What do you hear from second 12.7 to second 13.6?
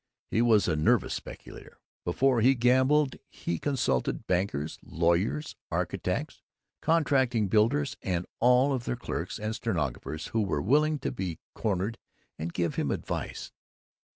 him advice.